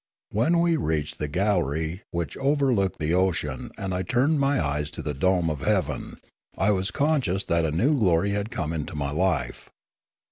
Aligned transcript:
When 0.31 0.61
we 0.61 0.77
reached 0.77 1.19
the 1.19 1.27
gallery 1.27 2.01
which 2.09 2.35
over 2.37 2.73
looked 2.73 2.97
the 2.97 3.13
ocean 3.13 3.69
and 3.77 3.93
I 3.93 4.01
turned 4.01 4.39
my 4.39 4.59
eyes 4.59 4.89
to 4.89 5.03
the 5.03 5.13
dome 5.13 5.47
of 5.47 5.61
heaven, 5.61 6.17
I 6.57 6.71
was 6.71 6.89
conscious 6.89 7.43
that 7.43 7.65
a 7.65 7.71
new 7.71 7.99
glory 7.99 8.31
had 8.31 8.49
come 8.49 8.73
into 8.73 8.95
my 8.95 9.11
life. 9.11 9.69